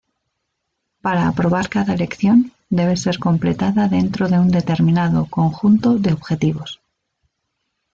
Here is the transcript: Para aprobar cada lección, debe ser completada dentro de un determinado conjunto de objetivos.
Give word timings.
Para 1.03 1.27
aprobar 1.31 1.65
cada 1.75 1.95
lección, 2.01 2.37
debe 2.79 2.95
ser 3.03 3.17
completada 3.27 3.83
dentro 3.87 4.23
de 4.31 4.39
un 4.43 4.49
determinado 4.49 5.27
conjunto 5.27 5.99
de 5.99 6.11
objetivos. 6.11 6.81